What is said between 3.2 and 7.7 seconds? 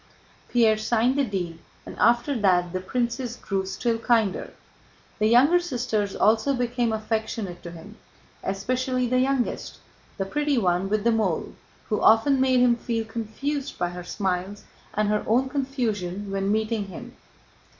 grew still kinder. The younger sisters also became affectionate to